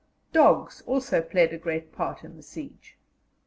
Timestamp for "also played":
0.87-1.53